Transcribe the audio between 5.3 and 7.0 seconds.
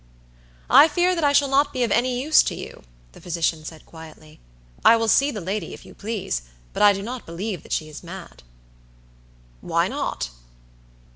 lady, if you please, but I